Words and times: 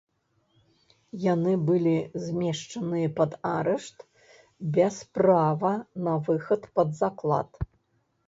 Яны 1.23 1.51
былі 1.67 1.93
змешчаныя 2.23 3.07
пад 3.19 3.31
арышт 3.57 3.97
без 4.77 4.95
права 5.17 5.73
на 6.07 6.15
выхад 6.31 6.61
пад 6.79 6.89
заклад. 7.01 7.49